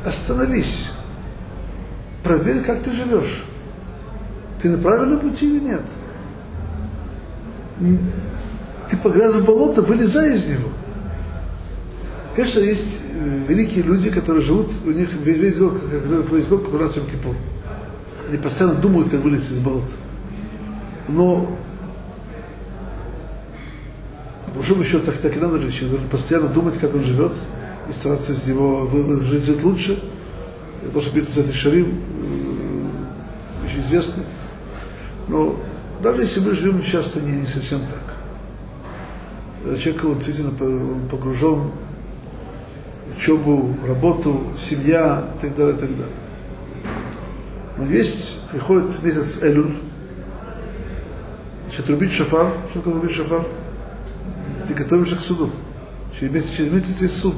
[0.04, 0.92] остановись,
[2.24, 3.44] проверь, как ты живешь.
[4.62, 5.84] Ты на правильном пути или нет?
[8.90, 10.70] Ты погряз в болото, вылезай из него.
[12.36, 16.74] Конечно, есть э, великие люди, которые живут, у них весь год, как, весь год, как
[16.74, 17.36] у нас в Кипур.
[18.30, 19.92] Они постоянно думают, как вылезти из болота.
[21.08, 21.58] Но
[24.46, 25.74] по большому счету так, так и надо жить.
[25.74, 27.32] Человек должен постоянно думать, как он живет,
[27.90, 28.90] и стараться из него
[29.20, 30.00] жить, лучше.
[30.94, 32.00] То, что Писатель Шарим,
[33.66, 34.24] очень известно.
[35.28, 35.56] Но
[36.02, 38.16] Даже если мы живем часто не, не совсем так.
[39.64, 41.72] Когда человек вот, действительно погружен
[43.08, 46.14] в учебу, работу, семья и так далее, и так далее.
[47.78, 49.74] Но есть, приходит месяц Элюль,
[51.66, 52.54] значит, рубить шафар.
[52.70, 53.46] Что такое рубить шафар?
[54.68, 55.52] Ты готовишься к суду.
[56.18, 57.36] Через месяц, через месяц есть суд.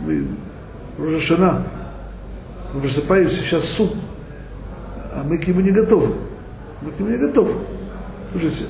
[0.00, 0.26] Мы,
[0.98, 1.66] Рожашана,
[2.72, 3.94] мы просыпаемся, сейчас суд,
[5.20, 6.14] а мы к нему не готовы.
[6.80, 7.52] Мы к нему не готовы.
[8.32, 8.64] Слушайте,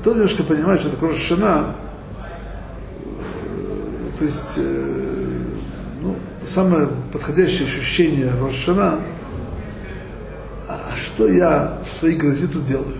[0.00, 1.76] кто немножко понимает, что такое Рожашана,
[4.18, 5.04] то есть, э,
[6.02, 9.00] ну, самое подходящее ощущение Рошана,
[10.68, 12.98] а что я в своей грозе тут делаю?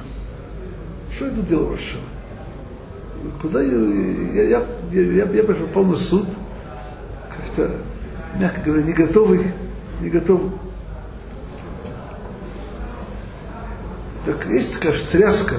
[1.14, 2.04] Что я тут делаю Рошана?
[3.42, 6.26] Куда я, я, я, я, я, я попал на суд,
[7.28, 7.70] как-то,
[8.38, 9.40] мягко говоря, не готовый,
[10.00, 10.42] не готов.
[14.28, 15.54] Так есть такая встряска.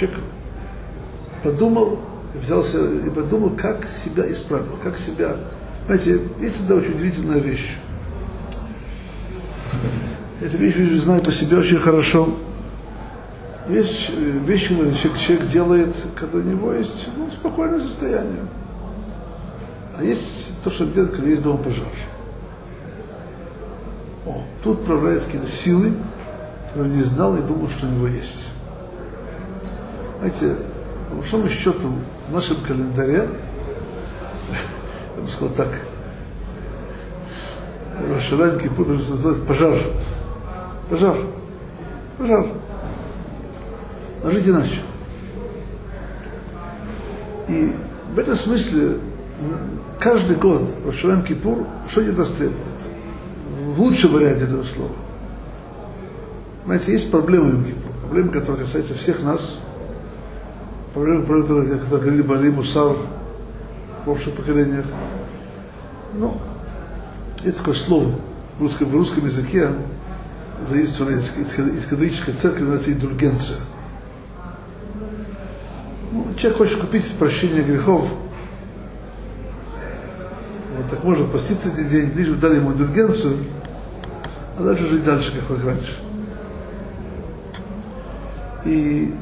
[0.00, 0.20] Человек
[1.42, 1.98] подумал,
[2.34, 5.36] взялся и подумал, как себя исправить, как себя...
[5.84, 7.76] Знаете, есть всегда очень удивительная вещь.
[10.40, 12.34] Эту вещь, я знаю по себе очень хорошо.
[13.68, 14.08] Есть
[14.46, 18.46] вещи, которые человек, человек делает, когда у него есть ну, спокойное состояние.
[19.94, 21.88] А есть то, что он делает, когда есть дома пожар.
[24.24, 25.92] О, тут проявляются какие-то силы,
[26.76, 28.50] которые не знал и думал, что у него есть.
[30.18, 30.56] Знаете,
[31.08, 31.90] по большому счету,
[32.28, 33.30] в нашем календаре,
[35.16, 35.68] я бы сказал так,
[38.10, 39.74] Рошалайм Кипут называют пожар.
[40.90, 41.16] Пожар.
[42.18, 42.46] Пожар.
[44.22, 44.80] Но жить иначе.
[47.48, 47.72] И
[48.14, 48.98] в этом смысле
[49.98, 52.60] каждый год Рошалайм Кипур что не даст требует?
[53.64, 55.05] В лучшем варианте этого слова.
[56.66, 59.54] Знаете, есть проблемы в Кипур, проблемы, которые касаются всех нас–
[60.96, 62.96] проблемы, про которые, говорили Бали Мусар
[64.00, 64.86] в прошлых поколениях.
[66.14, 66.40] Ну,
[67.44, 68.12] есть такое слово
[68.58, 69.68] в русском, в русском языке,
[70.66, 73.58] заимствованное из, из, из католической церкви, называется индульгенция.
[76.12, 78.08] Ну, человек хочет купить прощение грехов,
[80.78, 83.36] вот так можно поститься эти день, лишь бы дали ему индульгенцию,
[84.56, 86.05] а дальше жить дальше, как раньше.
[88.66, 89.14] И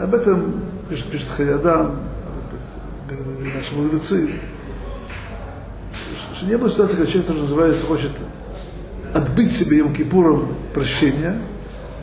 [0.00, 2.00] об этом пишет, пишет Хаядам,
[3.54, 4.34] наши мудрецы,
[6.34, 8.10] что не было ситуации, когда человек тоже называется, хочет
[9.14, 11.38] отбыть себе Йом Кипуром прощения,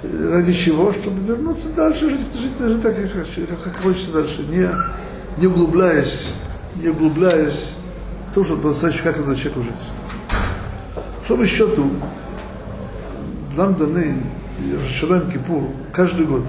[0.03, 0.93] ради чего?
[0.93, 4.69] Чтобы вернуться дальше, жить, жить, жить так, как, как хочется дальше, не,
[5.37, 6.33] не углубляясь,
[6.75, 7.73] не углубляясь
[8.31, 11.03] в то, чтобы по-настоящему, как надо человеку жить.
[11.25, 11.89] Что по счету,
[13.57, 14.23] нам даны
[14.89, 16.43] Шалам Кипур каждый год.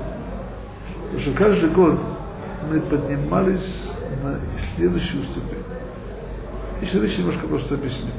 [1.11, 1.99] Потому что каждый год
[2.71, 3.91] мы поднимались
[4.23, 4.39] на
[4.77, 5.63] следующую ступень.
[6.83, 8.11] Еще вещи немножко просто объясню.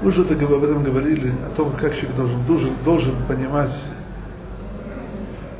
[0.00, 0.30] Мы уже об
[0.64, 3.86] этом говорили, о том, как человек должен, должен, должен понимать,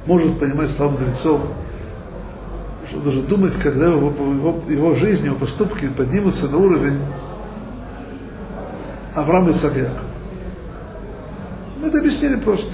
[0.07, 1.41] может понимать слова мудрецов,
[2.87, 6.99] что он должен думать, когда его, его, его жизнь, его поступки поднимутся на уровень
[9.15, 9.91] Авраама и Якова.
[11.81, 12.73] Мы это объяснили просто.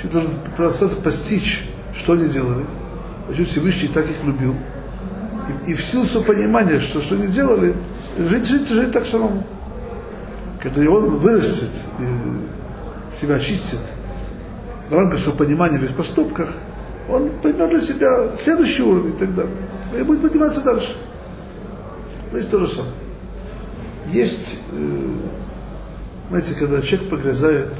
[0.00, 1.68] Человек должен постичь,
[2.02, 2.64] что они делали,
[3.28, 4.54] Почему Всевышний так их любил.
[5.66, 7.74] И, и в силу своего понимания, что, что они делали,
[8.18, 9.44] жить, жить, жить так самому.
[10.60, 13.80] Когда он вырастет, и себя очистит,
[14.90, 16.50] в рамках своего понимания в их поступках,
[17.08, 19.52] он поймет для себя следующий уровень далее.
[19.98, 20.96] И будет подниматься дальше.
[22.32, 22.92] Здесь то же самое.
[24.10, 25.14] Есть, э,
[26.28, 27.72] знаете, когда человек погрязает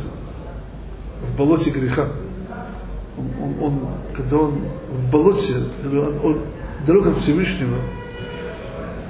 [1.22, 2.06] в болоте греха,
[3.62, 3.80] он,
[4.14, 6.38] когда он в болоте, он, он
[6.86, 7.76] далек от Всевышнего,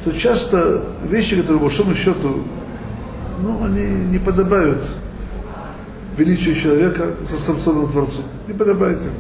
[0.05, 2.43] то часто вещи, которые, по большому счету,
[3.41, 4.83] ну, они не подобают
[6.17, 8.23] величию человека со Самсоном Творцу.
[8.47, 9.15] Не подобает ему.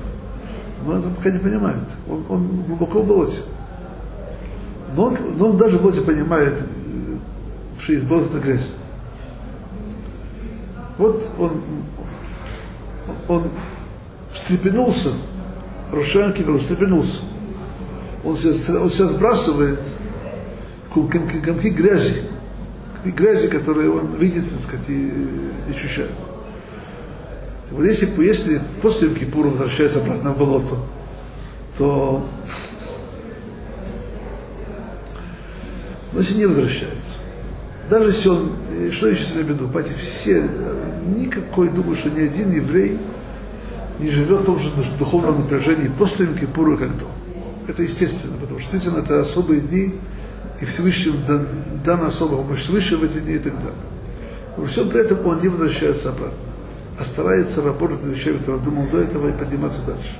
[0.84, 1.84] Но это пока не понимает.
[2.08, 3.40] Он, он глубоко в болоте.
[4.94, 6.60] Но он, но он даже в болоте понимает,
[7.78, 8.70] что есть болото это грязь.
[10.98, 11.50] Вот он,
[13.28, 13.42] он
[14.42, 15.10] встрепенулся,
[15.90, 17.20] Рошан Кипр встрепенулся.
[18.24, 19.80] Он себя, он себя сбрасывает
[20.92, 22.22] комки, комки грязи,
[23.04, 25.08] грязи, которые он видит, так сказать, и,
[25.68, 26.10] и ощущает.
[27.80, 30.76] Если, если после Кипура возвращается обратно в болото,
[31.78, 32.26] то
[36.12, 37.20] но если не возвращается,
[37.88, 38.52] даже если он,
[38.92, 40.46] что я сейчас имею в виду, понимаете, все
[41.16, 42.98] никакой, думаю, что ни один еврей
[44.02, 47.06] не живет в том же духовном напряжении после Кипура, как до.
[47.68, 49.94] Это естественно, потому что действительно это особые дни,
[50.60, 51.46] и Всевышний дан,
[51.84, 53.72] дан особо помощь свыше в эти дни и так далее.
[54.56, 56.38] Но всем при этом он не возвращается обратно,
[56.98, 60.16] а старается работать над вещами, которые он думал до этого, и подниматься дальше.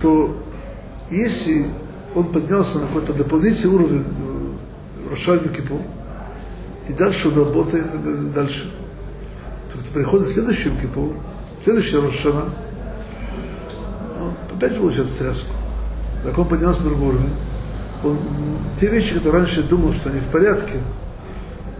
[0.00, 0.36] То
[1.10, 1.66] если
[2.14, 4.04] он поднялся на какой-то дополнительный уровень
[5.10, 5.80] Рошаль Кипур,
[6.88, 7.86] и дальше он работает
[8.32, 8.70] дальше.
[9.70, 11.14] То приходит в следующем Кипур,
[11.64, 12.44] следующий Рошана,
[14.54, 15.52] опять получает встряску.
[16.24, 17.34] Так он поднялся на другой уровень.
[18.04, 18.18] Он,
[18.80, 20.74] те вещи, которые раньше думал, что они в порядке,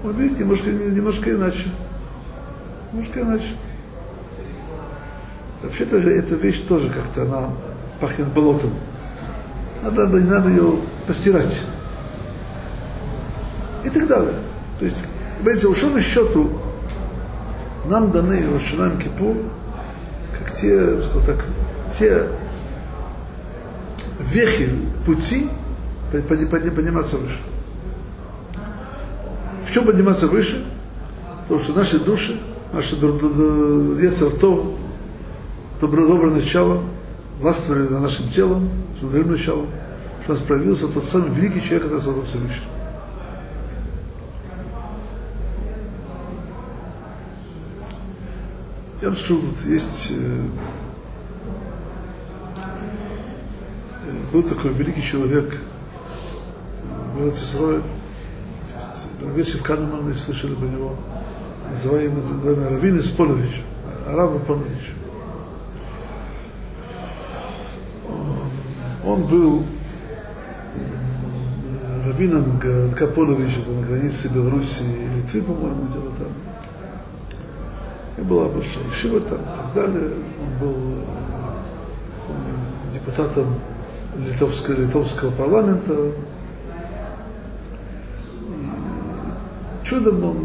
[0.04, 1.66] он видит немножко, немножко иначе.
[2.92, 3.56] Немножко иначе.
[5.62, 7.50] Вообще-то эта вещь тоже как-то, она
[8.00, 8.72] пахнет болотом.
[9.82, 10.74] Надо, надо ее
[11.06, 11.60] постирать.
[13.84, 14.34] И так далее.
[14.78, 15.04] То есть,
[15.38, 16.50] понимаете, ушел счету,
[17.88, 19.36] нам даны Рошанам Кипур,
[20.60, 21.44] те, что так,
[21.98, 22.26] те
[24.20, 24.68] вехи
[25.06, 25.48] пути
[26.10, 27.38] подниматься выше.
[29.66, 30.64] В чем подниматься выше?
[31.42, 32.38] Потому что наши души,
[32.72, 34.76] наше то
[35.80, 36.82] доброе, доброе начало,
[37.40, 38.68] властвовали над нашим телом,
[39.00, 39.66] своим началом,
[40.22, 42.66] что у нас проявился тот самый великий человек, который создал Всевышний.
[49.02, 50.12] Я скажу, тут есть...
[50.12, 50.46] Э,
[54.06, 55.58] э, был такой великий человек,
[57.18, 57.82] город Исраиль,
[59.20, 60.94] Равесив Канеман, слышали про него,
[61.72, 63.62] называемый, называемый Равин Исполович,
[64.06, 64.92] Араб Исполович.
[69.04, 69.64] Он был
[72.06, 72.60] раввином
[72.94, 76.51] Каполович, это на границе Беларуси и Литвы, по-моему, где-то там.
[78.18, 80.10] Была большая шива там и так далее.
[80.40, 80.76] Он был
[82.28, 83.46] э, депутатом
[84.16, 86.12] литовского, литовского парламента.
[89.84, 90.36] Чудом он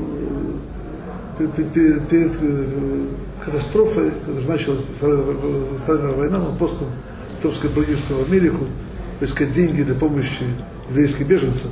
[1.40, 1.48] э,
[2.10, 3.08] перед э,
[3.44, 6.86] катастрофой, когда началась Вторая мировая война, он просто
[7.38, 8.66] литовское правительство в Америку
[9.22, 10.44] искать деньги для помощи
[10.90, 11.72] еврейским беженцам.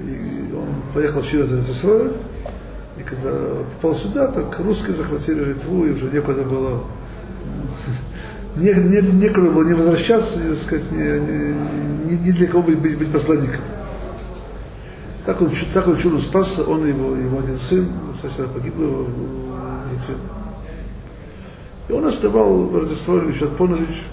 [0.00, 2.12] И он поехал через Израиль,
[3.08, 3.30] когда
[3.74, 6.82] попал сюда, так русские захватили Литву, и уже некуда было
[8.56, 11.02] не, не, некуда было не возвращаться, не, сказать, не,
[12.10, 13.60] не, не для кого быть, быть, быть посланником.
[15.26, 19.08] Так он, так он чудом спасся, он его, его один сын, кстати, погиб в
[19.90, 20.14] Литве.
[21.88, 24.04] И он оставал Рождество еще Понович,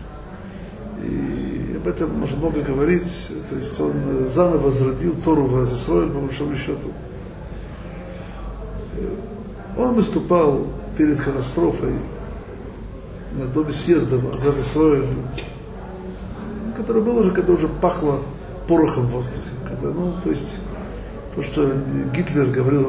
[1.03, 3.93] и об этом можно много говорить, то есть он
[4.33, 6.91] заново возродил Тору в Израиль, по большому счету.
[9.77, 10.67] Он выступал
[10.97, 11.93] перед катастрофой
[13.33, 15.07] на доме съезда в Израиль,
[16.77, 18.21] который был уже, когда уже пахло
[18.67, 19.39] порохом в воздухе.
[19.67, 20.59] Когда, ну, то есть
[21.35, 21.71] то, что
[22.15, 22.83] Гитлер говорил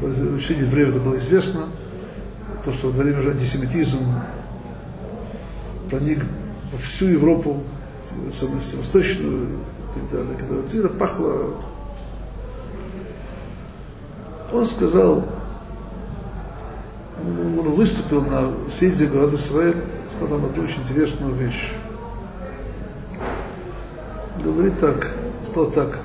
[0.00, 1.62] в течение времени, это было известно,
[2.64, 3.98] то, что во время же антисемитизм
[5.90, 6.24] проник
[6.72, 7.62] во всю Европу,
[8.10, 11.54] в особенности восточную и так далее, когда это пахло.
[14.52, 15.24] Он сказал,
[17.24, 19.76] он выступил на съезде города Израиль,
[20.08, 21.72] сказал там одну очень интересную вещь.
[24.42, 25.10] Говорит так,
[25.48, 26.00] сказал так.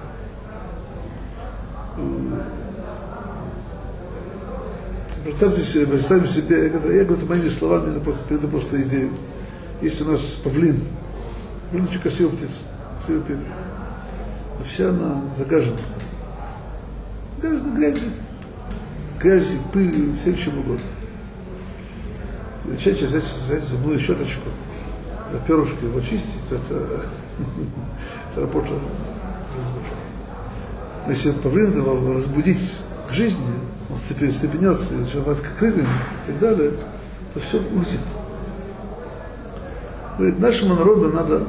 [5.24, 9.12] Представьте себе, представьте себе, я, говорю, я говорю моими словами, я просто передаю просто идею.
[9.82, 10.82] Есть у нас павлин,
[11.70, 12.60] павлин очень красивая птица,
[13.00, 13.40] красивая певец.
[14.60, 15.78] А вся она загажена.
[17.42, 18.10] Загажена грязью.
[19.20, 20.86] Грязью, пылью, всем чем угодно
[22.70, 24.50] начать взять, взять зубную щеточку,
[25.48, 27.06] перышко его чистить, это,
[28.32, 28.70] это работа
[31.06, 32.78] Но если павлин его разбудить
[33.10, 33.46] к жизни,
[33.90, 35.88] он степенется, начинает крыльями
[36.28, 36.72] и так далее,
[37.34, 38.00] то все улетит.
[40.18, 41.48] Говорит, нашему народу надо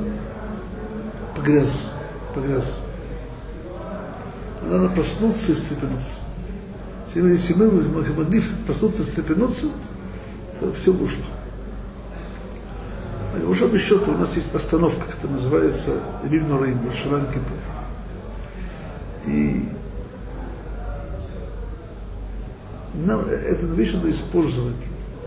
[1.36, 1.82] погряз,
[2.34, 2.64] погряз.
[4.62, 6.16] Надо проснуться и встрепенуться.
[7.14, 9.66] Если мы могли проснуться и встрепенуться,
[10.60, 11.24] это все вышло.
[13.48, 15.92] Уже по счету у нас есть остановка, это называется,
[16.22, 17.56] Раим, Шуран Кипур.
[19.26, 19.68] И
[22.94, 24.76] нам эту вещь надо использовать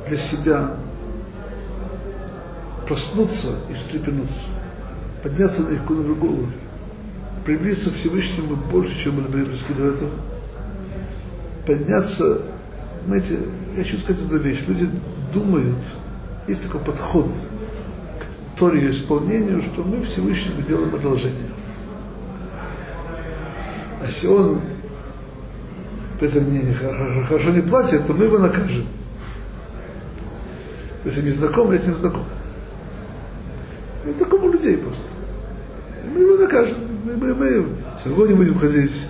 [0.07, 0.75] для себя,
[2.88, 4.47] проснуться и встрепенуться,
[5.23, 6.51] подняться на их на другой уровень,
[7.45, 10.11] приблизиться к Всевышнему больше, чем мы близки до этого,
[11.65, 12.41] подняться
[13.03, 13.39] Понимаете,
[13.75, 14.59] я хочу сказать одну вещь.
[14.67, 14.89] Люди
[15.34, 15.77] думают,
[16.47, 17.27] есть такой подход
[18.19, 21.49] к Торе исполнению, что мы Всевышнему делаем одолжение.
[24.01, 24.61] А если он
[26.19, 28.86] при этом не, хорошо не платит, то мы его накажем.
[31.05, 32.23] Если не знаком, я с ним знаком.
[34.05, 35.01] Мы знакомы людей просто.
[36.13, 36.77] Мы его накажем.
[37.03, 37.65] Мы, мы, мы
[38.03, 39.07] сегодня будем ходить,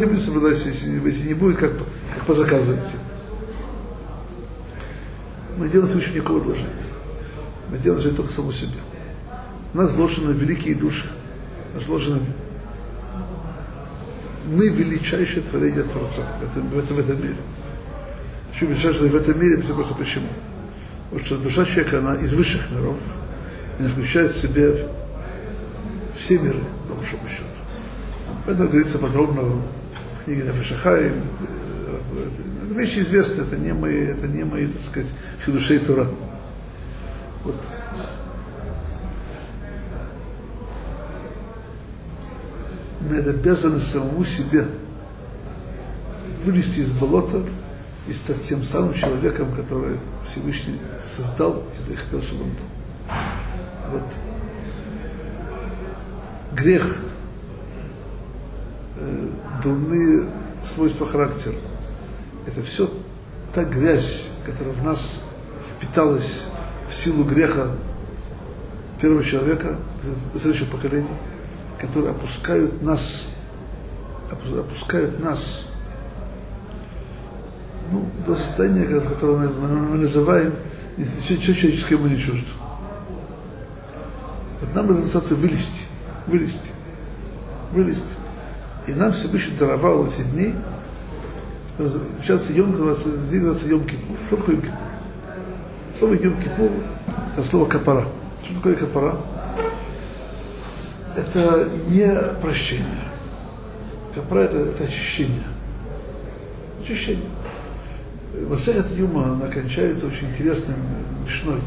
[0.00, 1.72] не будем соблюдать, если, если не будет, как,
[2.14, 2.96] как по заказу идти.
[5.60, 6.70] Мы делаем свыше никакого вложения.
[7.68, 8.78] Мы делаем же только саму себе.
[9.74, 11.06] У нас вложены великие души.
[11.74, 12.18] У нас вложены
[14.46, 17.36] мы величайшее творение Творца в этом, в этом, в этом мире.
[18.50, 19.60] Почему величайшее в этом мире?
[19.60, 20.28] Все просто почему?
[21.10, 22.96] Потому что душа человека, она из высших миров,
[23.78, 24.88] она включает в себе
[26.14, 27.44] все миры, по большому счету.
[28.46, 31.12] Это говорится подробно в книге Нафашахай.
[32.80, 35.10] Вещи известны, это не мои, это не мои, так сказать,
[35.44, 36.08] хидушей Тура.
[37.44, 37.56] Вот
[43.02, 44.64] мы обязаны самому себе
[46.42, 47.42] вылезти из болота
[48.08, 53.12] и стать тем самым человеком, который Всевышний создал и хотел, чтобы он был.
[53.92, 54.14] Вот
[56.56, 56.96] грех,
[58.96, 59.28] э,
[59.62, 60.30] дурные
[60.64, 61.56] свойства характера,
[62.46, 62.90] это все
[63.52, 65.20] та грязь, которая в нас
[65.76, 66.46] впиталась
[66.88, 67.68] в силу греха
[69.00, 69.76] первого человека,
[70.34, 71.06] следующего поколения–
[71.80, 73.28] которые опускают нас,
[74.30, 75.66] опускают нас
[77.90, 80.54] ну, до состояния, которое мы, мы называем,
[80.98, 82.46] все, все человеческое ему не чуждо.
[84.60, 85.84] Вот нам надо достаточно вылезти,
[86.26, 86.70] вылезти,
[87.72, 88.14] вылезти.
[88.86, 90.54] И нам Всевышний даровал эти дни,
[92.22, 92.72] сейчас Йом
[93.28, 94.16] двигаться Йом Кипур.
[94.26, 94.78] Что такое Йом Кипур?
[95.98, 96.70] Слово Йом Кипур–
[97.36, 98.06] это слово капара.
[98.44, 99.16] Что такое капара?
[101.16, 102.06] это не
[102.40, 103.04] прощение.
[104.14, 105.44] Как правило, это очищение.
[106.82, 107.26] Очищение.
[108.48, 110.76] Масехат Юма, она кончается очень интересным
[111.24, 111.60] мишной.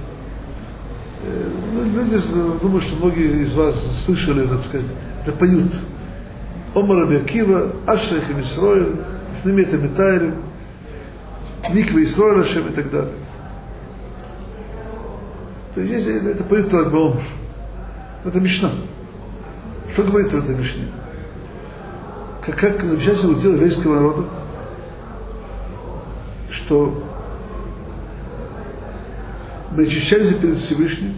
[1.24, 2.18] Э, ну, люди
[2.62, 4.88] думаю, что многие из вас слышали, так сказать,
[5.22, 5.72] это поют.
[6.74, 8.96] Омар Абиакива, Ашрах и Мисроэль,
[9.44, 10.36] Фнемет и Метайрим,
[11.70, 13.14] Миква Исроэль Ашем и так далее.
[15.76, 17.22] То есть это, это поют Лагбаомр.
[18.24, 18.72] Это Мишна.
[19.92, 20.88] Что говорится в этой Мишне?
[22.46, 24.28] Как, как замечательно удел еврейского народа,
[26.50, 27.04] что
[29.72, 31.16] мы очищаемся перед Всевышним,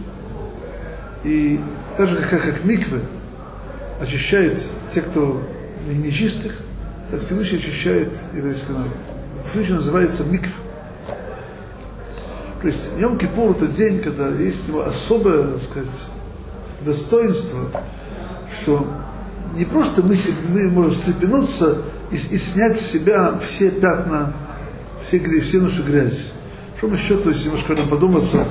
[1.22, 1.60] и
[1.96, 3.02] так же, как, как миквы
[4.00, 5.42] очищается те, кто
[5.86, 6.65] нечистых,
[7.10, 8.92] так Всевышний очищает еврейский народ.
[9.50, 10.48] Всевышний называется микв.
[12.62, 15.90] То есть Йом Кипур это день, когда есть его особое, так сказать,
[16.84, 17.70] достоинство,
[18.60, 18.86] что
[19.54, 20.16] не просто мы,
[20.48, 21.78] мы можем встрепенуться
[22.10, 24.32] и, и снять с себя все пятна,
[25.06, 26.32] все, все нашу грязь.
[26.78, 28.44] Что мы счету, если немножко нам подуматься,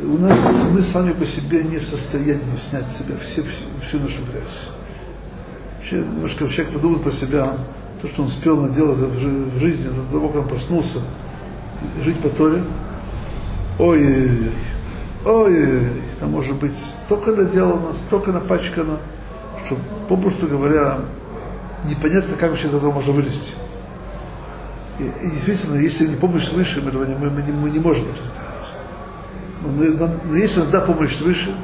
[0.00, 0.38] у нас
[0.72, 2.40] мы сами по себе не в состоянии
[2.70, 4.70] снять с себя все, всю, всю нашу грязь.
[5.90, 7.52] Вообще, немножко человек подумает про себя,
[8.02, 10.98] то, что он успел наделать в жизни, до того, как он проснулся,
[12.02, 12.62] жить по Торе,
[13.78, 14.52] ой-ой-ой,
[15.24, 15.88] ой,
[16.20, 18.98] там может быть столько наделано, столько напачкано,
[19.64, 19.78] что,
[20.10, 20.98] попросту говоря,
[21.84, 23.54] непонятно, как вообще из этого можно вылезти.
[24.98, 28.20] И, и действительно, если не помощь свыше, мы, мы, мы, не, мы не можем это
[29.72, 29.96] сделать.
[29.98, 31.54] Но, но, но есть иногда помощь свыше,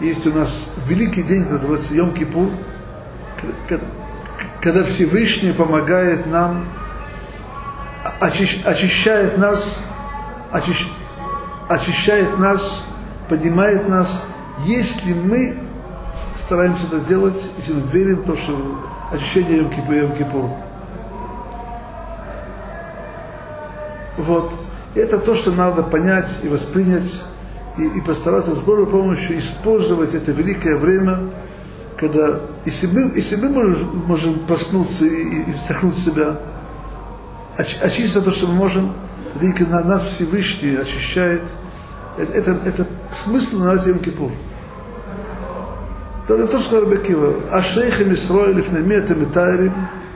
[0.00, 2.50] есть у нас великий день, который называется Йом-Кипур,
[4.60, 6.66] когда Всевышний помогает нам,
[8.20, 9.80] очищает нас,
[11.68, 12.84] очищает нас
[13.28, 14.24] поднимает нас,
[14.64, 15.56] если мы
[16.36, 18.80] стараемся это делать, если мы верим в то, что
[19.10, 19.70] очищение Йом
[20.14, 20.50] Кипур.
[24.16, 24.54] Вот.
[24.94, 27.22] Это то, что надо понять и воспринять,
[27.76, 31.18] и, и постараться с Божьей помощью использовать это великое время,
[31.96, 36.38] когда, если мы, если мы можем, можем проснуться и, и встряхнуть себя,
[37.56, 38.92] оч, очистить то, что мы можем,
[39.40, 41.42] тогда нас Всевышний очищает–
[42.18, 44.32] это, это, это смысл на Йом Кипур.
[46.26, 49.74] Только то, что сказал Рабекива, Ашейхем Исроэль Лифнемета Метайрим,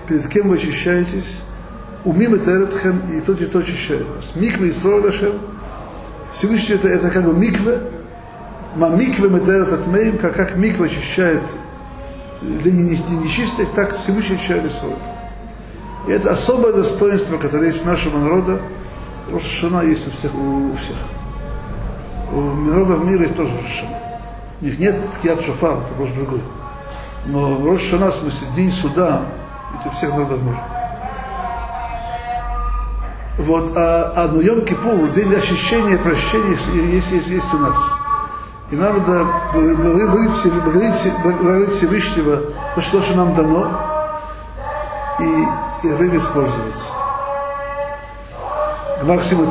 [0.08, 1.40] перед кем вы очищаетесь,
[2.04, 4.32] умим Метайретхем, и тот и тот очищает вас.
[4.34, 5.34] Микве Исроэль Ашем,
[6.34, 7.80] Всевышний это, это как бы микве,
[8.74, 11.42] ма микве Метайрет Атмеем, как, как микве очищает
[12.40, 14.96] для нечистых, так Всевышний очищает Исроэль.
[16.08, 18.60] И это особое достоинство, которое есть у нашего народа.
[19.30, 20.34] Рошашана есть у всех.
[20.34, 20.96] У всех.
[22.32, 23.98] У народов мира есть тоже Рошашана.
[24.60, 26.42] У них нет Ткият Шофар, это просто другой.
[27.26, 29.22] Но Рошашана, в смысле, день суда,
[29.78, 30.64] это у всех народов мира.
[33.38, 37.76] Вот, а, а но Йом Кипур, день ощущения прощения есть, есть, есть у нас.
[38.70, 42.42] И нам надо благодарить, Всевышнего
[42.76, 43.68] за то, что нам дано,
[45.18, 46.92] и, и им использовать.
[49.02, 49.50] Максимум